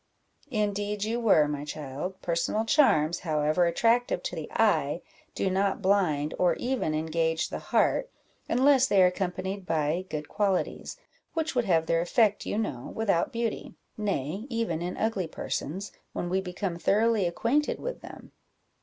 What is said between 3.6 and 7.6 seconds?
attractive to the eye, do not blind, or even engage the